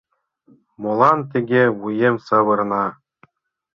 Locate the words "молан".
0.81-1.19